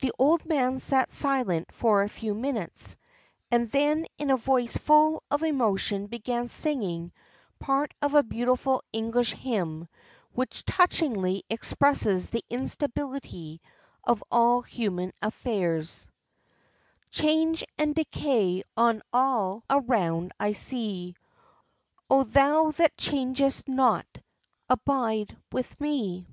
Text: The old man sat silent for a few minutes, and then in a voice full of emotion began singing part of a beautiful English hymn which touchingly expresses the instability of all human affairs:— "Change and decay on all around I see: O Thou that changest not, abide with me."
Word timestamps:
The 0.00 0.12
old 0.18 0.44
man 0.44 0.78
sat 0.78 1.10
silent 1.10 1.72
for 1.72 2.02
a 2.02 2.10
few 2.10 2.34
minutes, 2.34 2.94
and 3.50 3.70
then 3.70 4.04
in 4.18 4.28
a 4.28 4.36
voice 4.36 4.76
full 4.76 5.22
of 5.30 5.42
emotion 5.42 6.08
began 6.08 6.46
singing 6.46 7.10
part 7.58 7.94
of 8.02 8.12
a 8.12 8.22
beautiful 8.22 8.82
English 8.92 9.32
hymn 9.32 9.88
which 10.34 10.66
touchingly 10.66 11.42
expresses 11.48 12.28
the 12.28 12.44
instability 12.50 13.62
of 14.04 14.22
all 14.30 14.60
human 14.60 15.12
affairs:— 15.22 16.06
"Change 17.10 17.64
and 17.78 17.94
decay 17.94 18.62
on 18.76 19.00
all 19.10 19.64
around 19.70 20.32
I 20.38 20.52
see: 20.52 21.16
O 22.10 22.24
Thou 22.24 22.72
that 22.72 22.94
changest 22.98 23.68
not, 23.68 24.18
abide 24.68 25.34
with 25.50 25.80
me." 25.80 26.26